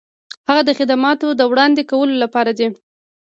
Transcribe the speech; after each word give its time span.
هغه 0.49 0.61
د 0.67 0.71
خدماتو 0.79 1.27
د 1.39 1.41
وړاندې 1.51 1.81
کولو 1.91 2.15
لپاره 2.23 2.51
دی. 2.57 2.67